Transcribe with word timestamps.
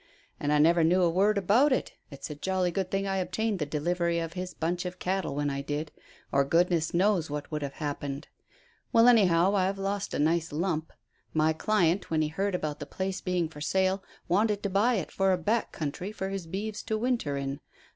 "And 0.39 0.51
I 0.51 0.57
never 0.57 0.83
knew 0.83 1.03
a 1.03 1.09
word 1.11 1.37
about 1.37 1.71
it. 1.71 1.93
It's 2.09 2.31
a 2.31 2.33
jolly 2.33 2.71
good 2.71 2.89
thing 2.89 3.05
I 3.05 3.17
obtained 3.17 3.59
the 3.59 3.67
delivery 3.67 4.17
of 4.17 4.33
his 4.33 4.55
bunch 4.55 4.83
of 4.83 4.97
cattle 4.97 5.35
when 5.35 5.51
I 5.51 5.61
did, 5.61 5.91
or 6.31 6.43
goodness 6.43 6.91
knows 6.91 7.29
what 7.29 7.51
would 7.51 7.61
have 7.61 7.73
happened. 7.75 8.27
Well, 8.91 9.07
anyhow 9.07 9.53
I've 9.53 9.77
lost 9.77 10.15
a 10.15 10.17
nice 10.17 10.51
lump. 10.51 10.91
My 11.35 11.53
client, 11.53 12.09
when 12.09 12.23
he 12.23 12.29
heard 12.29 12.55
about 12.55 12.79
the 12.79 12.87
place 12.87 13.21
being 13.21 13.47
for 13.47 13.61
sale, 13.61 14.03
wanted 14.27 14.63
to 14.63 14.71
buy 14.71 14.95
it 14.95 15.11
for 15.11 15.33
a 15.33 15.37
back 15.37 15.71
country 15.71 16.11
for 16.11 16.29
his 16.29 16.47
beeves 16.47 16.81
to 16.85 16.97
winter 16.97 17.37
in. 17.37 17.59